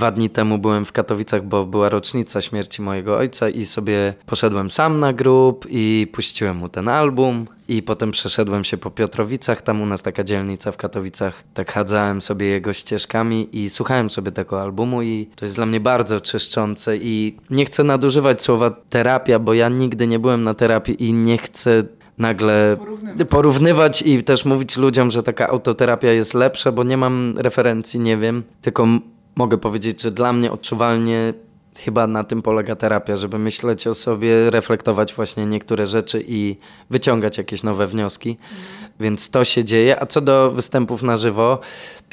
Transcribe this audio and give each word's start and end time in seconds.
dwa 0.00 0.10
dni 0.10 0.30
temu 0.30 0.58
byłem 0.58 0.84
w 0.84 0.92
Katowicach, 0.92 1.44
bo 1.44 1.66
była 1.66 1.88
rocznica 1.88 2.40
śmierci 2.40 2.82
mojego 2.82 3.16
ojca 3.16 3.48
i 3.48 3.66
sobie 3.66 4.14
poszedłem 4.26 4.70
sam 4.70 5.00
na 5.00 5.12
grób 5.12 5.66
i 5.70 6.06
puściłem 6.12 6.56
mu 6.56 6.68
ten 6.68 6.88
album. 6.88 7.46
I 7.68 7.82
potem 7.82 8.10
przeszedłem 8.10 8.64
się 8.64 8.76
po 8.76 8.90
Piotrowicach, 8.90 9.62
tam 9.62 9.82
u 9.82 9.86
nas 9.86 10.02
taka 10.02 10.24
dzielnica 10.24 10.72
w 10.72 10.76
Katowicach. 10.76 11.44
Tak 11.54 11.72
chadzałem 11.72 12.22
sobie 12.22 12.46
jego 12.46 12.72
ścieżkami 12.72 13.48
i 13.52 13.70
słuchałem 13.70 14.10
sobie 14.10 14.32
tego 14.32 14.60
albumu 14.60 15.02
i 15.02 15.28
to 15.36 15.44
jest 15.44 15.56
dla 15.56 15.66
mnie 15.66 15.80
bardzo 15.80 16.20
czyszczące 16.20 16.96
i 16.96 17.36
nie 17.50 17.64
chcę 17.64 17.84
nadużywać 17.84 18.42
słowa 18.42 18.70
terapia, 18.90 19.38
bo 19.38 19.54
ja 19.54 19.68
nigdy 19.68 20.06
nie 20.06 20.18
byłem 20.18 20.42
na 20.42 20.54
terapii 20.54 21.04
i 21.04 21.12
nie 21.12 21.38
chcę 21.38 21.82
nagle 22.18 22.76
porównywać. 22.78 23.28
porównywać. 23.28 24.02
i 24.02 24.24
też 24.24 24.44
mówić 24.44 24.76
ludziom, 24.76 25.10
że 25.10 25.22
taka 25.22 25.48
autoterapia 25.48 26.12
jest 26.12 26.34
lepsza, 26.34 26.72
bo 26.72 26.84
nie 26.84 26.96
mam 26.96 27.34
referencji, 27.38 28.00
nie 28.00 28.16
wiem. 28.16 28.42
Tylko 28.62 28.86
mogę 29.36 29.58
powiedzieć, 29.58 30.02
że 30.02 30.10
dla 30.10 30.32
mnie 30.32 30.52
odczuwalnie 30.52 31.34
chyba 31.78 32.06
na 32.06 32.24
tym 32.24 32.42
polega 32.42 32.76
terapia, 32.76 33.16
żeby 33.16 33.38
myśleć 33.38 33.86
o 33.86 33.94
sobie, 33.94 34.50
reflektować 34.50 35.14
właśnie 35.14 35.46
niektóre 35.46 35.86
rzeczy 35.86 36.24
i 36.28 36.56
wyciągać 36.90 37.38
jakieś 37.38 37.62
nowe 37.62 37.86
wnioski. 37.86 38.30
Mhm. 38.30 38.90
Więc 39.00 39.30
to 39.30 39.44
się 39.44 39.64
dzieje. 39.64 40.02
A 40.02 40.06
co 40.06 40.20
do 40.20 40.50
występów 40.50 41.02
na 41.02 41.16
żywo, 41.16 41.60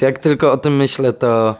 jak 0.00 0.18
tylko 0.18 0.52
o 0.52 0.56
tym 0.56 0.76
myślę, 0.76 1.12
to 1.12 1.56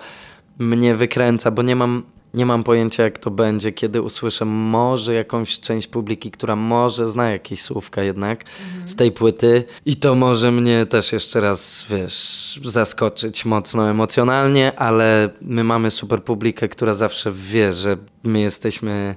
mnie 0.59 0.95
wykręca, 0.95 1.51
bo 1.51 1.63
nie 1.63 1.77
mam 1.77 2.03
nie 2.35 2.47
mam 2.47 2.65
pojęcia, 2.65 3.03
jak 3.03 3.19
to 3.19 3.31
będzie, 3.31 3.73
kiedy 3.73 4.03
usłyszę 4.03 4.45
może 4.45 5.15
jakąś 5.15 5.61
część 5.61 5.87
publiki, 5.87 6.31
która 6.31 6.57
może 6.57 7.09
zna 7.09 7.31
jakieś 7.31 7.63
słówka 7.63 8.03
jednak 8.03 8.45
mhm. 8.67 8.89
z 8.89 8.97
tej 8.97 9.13
płyty 9.13 9.65
i 9.87 9.97
to 9.97 10.15
może 10.15 10.53
mnie 10.53 10.87
też 10.87 11.13
jeszcze 11.13 11.41
raz, 11.41 11.87
wiesz, 11.91 12.61
zaskoczyć 12.65 13.45
mocno 13.45 13.91
emocjonalnie, 13.91 14.79
ale 14.79 15.31
my 15.41 15.65
mamy 15.65 15.91
super 15.91 16.25
publikę, 16.25 16.69
która 16.69 16.95
zawsze 16.95 17.33
wie, 17.33 17.73
że 17.73 17.97
my 18.25 18.41
jesteśmy 18.41 19.17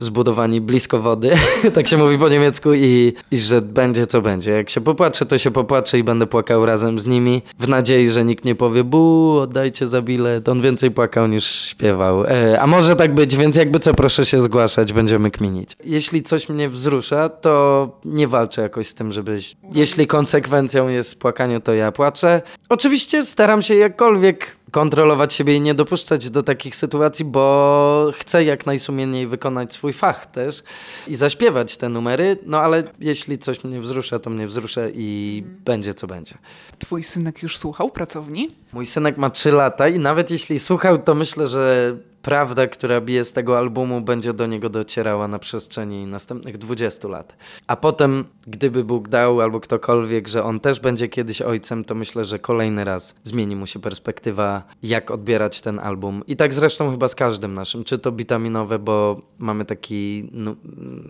zbudowani 0.00 0.60
blisko 0.60 1.00
wody, 1.00 1.30
tak 1.74 1.88
się 1.88 1.96
mówi 1.96 2.18
po 2.18 2.28
niemiecku 2.28 2.74
i, 2.74 3.12
i 3.30 3.38
że 3.38 3.62
będzie 3.62 4.06
co 4.06 4.22
będzie. 4.22 4.50
Jak 4.50 4.70
się 4.70 4.80
popłaczę, 4.80 5.26
to 5.26 5.38
się 5.38 5.50
popłaczę 5.50 5.98
i 5.98 6.04
będę 6.04 6.26
płakał 6.26 6.66
razem 6.66 7.00
z 7.00 7.06
nimi, 7.06 7.42
w 7.58 7.68
nadziei, 7.68 8.08
że 8.08 8.24
nikt 8.24 8.44
nie 8.44 8.54
powie 8.54 8.84
bu, 8.84 9.38
oddajcie 9.38 9.86
za 9.88 10.02
bilet. 10.02 10.48
On 10.48 10.62
więcej 10.62 10.90
płakał 10.90 11.26
niż 11.26 11.44
śpiewał. 11.44 12.24
E, 12.24 12.60
a 12.60 12.66
może 12.66 12.96
tak 12.96 13.14
być, 13.14 13.36
więc 13.36 13.56
jakby 13.56 13.80
co, 13.80 13.94
proszę 13.94 14.26
się 14.26 14.40
zgłaszać, 14.40 14.92
będziemy 14.92 15.30
kminić. 15.30 15.76
Jeśli 15.84 16.22
coś 16.22 16.48
mnie 16.48 16.68
wzrusza, 16.68 17.28
to 17.28 17.88
nie 18.04 18.28
walczę 18.28 18.62
jakoś 18.62 18.88
z 18.88 18.94
tym, 18.94 19.12
żebyś... 19.12 19.56
Jeśli 19.74 20.06
konsekwencją 20.06 20.88
jest 20.88 21.18
płakanie, 21.18 21.60
to 21.60 21.74
ja 21.74 21.92
płaczę. 21.92 22.42
Oczywiście 22.68 23.24
staram 23.24 23.62
się 23.62 23.74
jakkolwiek 23.74 24.59
kontrolować 24.70 25.32
siebie 25.32 25.56
i 25.56 25.60
nie 25.60 25.74
dopuszczać 25.74 26.30
do 26.30 26.42
takich 26.42 26.76
sytuacji, 26.76 27.24
bo 27.24 28.12
chcę 28.18 28.44
jak 28.44 28.66
najsumienniej 28.66 29.26
wykonać 29.26 29.72
swój 29.72 29.92
fach 29.92 30.26
też 30.26 30.62
i 31.08 31.16
zaśpiewać 31.16 31.76
te 31.76 31.88
numery, 31.88 32.36
no 32.46 32.60
ale 32.60 32.84
jeśli 32.98 33.38
coś 33.38 33.64
mnie 33.64 33.80
wzrusza, 33.80 34.18
to 34.18 34.30
mnie 34.30 34.46
wzrusza 34.46 34.80
i 34.94 35.40
hmm. 35.42 35.60
będzie 35.64 35.94
co 35.94 36.06
będzie. 36.06 36.34
Twój 36.78 37.02
synek 37.02 37.42
już 37.42 37.58
słuchał 37.58 37.90
pracowni? 37.90 38.48
Mój 38.72 38.86
synek 38.86 39.16
ma 39.16 39.30
3 39.30 39.52
lata 39.52 39.88
i 39.88 39.98
nawet 39.98 40.30
jeśli 40.30 40.58
słuchał, 40.58 40.98
to 40.98 41.14
myślę, 41.14 41.46
że 41.46 41.96
prawda, 42.22 42.66
która 42.66 43.00
bije 43.00 43.24
z 43.24 43.32
tego 43.32 43.58
albumu, 43.58 44.00
będzie 44.00 44.32
do 44.32 44.46
niego 44.46 44.68
docierała 44.68 45.28
na 45.28 45.38
przestrzeni 45.38 46.06
następnych 46.06 46.58
20 46.58 47.08
lat. 47.08 47.36
A 47.66 47.76
potem, 47.76 48.24
gdyby 48.46 48.84
Bóg 48.84 49.08
dał 49.08 49.40
albo 49.40 49.60
ktokolwiek, 49.60 50.28
że 50.28 50.44
on 50.44 50.60
też 50.60 50.80
będzie 50.80 51.08
kiedyś 51.08 51.42
ojcem, 51.42 51.84
to 51.84 51.94
myślę, 51.94 52.24
że 52.24 52.38
kolejny 52.38 52.84
raz 52.84 53.14
zmieni 53.24 53.56
mu 53.56 53.66
się 53.66 53.80
perspektywa, 53.80 54.62
jak 54.82 55.10
odbierać 55.10 55.60
ten 55.60 55.78
album. 55.78 56.22
I 56.26 56.36
tak 56.36 56.54
zresztą 56.54 56.90
chyba 56.90 57.08
z 57.08 57.14
każdym 57.14 57.54
naszym, 57.54 57.84
czy 57.84 57.98
to 57.98 58.12
witaminowe, 58.12 58.78
bo 58.78 59.20
mamy 59.38 59.64
taki 59.64 60.28
no, 60.32 60.54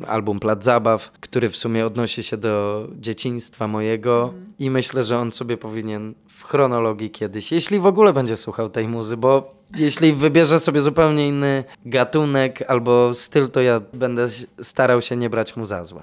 album 0.07 0.41
Plac 0.41 0.65
Zabaw, 0.65 1.13
który 1.21 1.49
w 1.49 1.57
sumie 1.57 1.87
odnosi 1.87 2.23
się 2.23 2.37
do 2.37 2.87
dzieciństwa 3.01 3.69
mojego 3.69 4.31
mm. 4.33 4.50
I 4.61 4.71
myślę, 4.71 5.03
że 5.03 5.19
on 5.19 5.33
sobie 5.33 5.57
powinien 5.57 6.15
w 6.29 6.45
chronologii 6.45 7.11
kiedyś, 7.11 7.53
jeśli 7.53 7.81
w 7.81 7.87
ogóle 7.87 8.13
będzie 8.13 8.37
słuchał 8.37 8.71
tej 8.71 8.89
muzy, 8.89 9.17
bo 9.17 9.55
jeśli 9.77 10.13
wybierze 10.13 10.61
sobie 10.61 10.81
zupełnie 10.81 11.29
inny 11.29 11.65
gatunek 11.87 12.63
albo 12.69 13.15
styl, 13.15 13.49
to 13.49 13.61
ja 13.61 13.81
będę 13.93 14.29
starał 14.63 15.03
się 15.03 15.17
nie 15.17 15.31
brać 15.31 15.57
mu 15.57 15.67
za 15.67 15.85
złe. 15.85 16.03